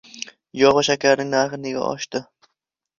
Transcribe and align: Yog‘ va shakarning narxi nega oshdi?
Yog‘ 0.61 0.73
va 0.79 0.83
shakarning 0.89 1.31
narxi 1.37 1.63
nega 1.69 1.87
oshdi? 1.93 2.27